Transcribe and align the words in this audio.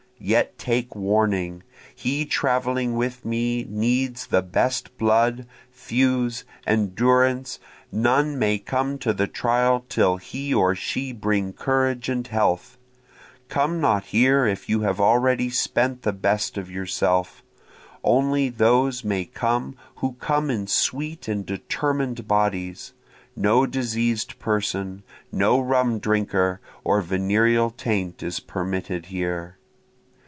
yet 0.23 0.55
take 0.59 0.93
warning! 0.93 1.63
He 1.95 2.25
traveling 2.27 2.95
with 2.95 3.25
me 3.25 3.65
needs 3.67 4.27
the 4.27 4.43
best 4.43 4.95
blood, 4.99 5.47
thews, 5.73 6.45
endurance, 6.67 7.59
None 7.91 8.37
may 8.37 8.59
come 8.59 8.99
to 8.99 9.13
the 9.13 9.25
trial 9.25 9.83
till 9.89 10.17
he 10.17 10.53
or 10.53 10.75
she 10.75 11.11
bring 11.11 11.53
courage 11.53 12.07
and 12.07 12.27
health, 12.27 12.77
Come 13.49 13.81
not 13.81 14.05
here 14.05 14.45
if 14.45 14.69
you 14.69 14.81
have 14.81 15.01
already 15.01 15.49
spent 15.49 16.03
the 16.03 16.13
best 16.13 16.55
of 16.55 16.69
yourself, 16.69 17.41
Only 18.03 18.49
those 18.49 19.03
may 19.03 19.25
come 19.25 19.75
who 19.95 20.13
come 20.19 20.51
in 20.51 20.67
sweet 20.67 21.27
and 21.27 21.43
determin'd 21.47 22.27
bodies, 22.27 22.93
No 23.35 23.65
diseas'd 23.65 24.37
person, 24.37 25.01
no 25.31 25.59
rum 25.59 25.97
drinker 25.97 26.61
or 26.83 27.01
venereal 27.01 27.71
taint 27.71 28.21
is 28.21 28.39
permitted 28.39 29.07
here. 29.07 29.57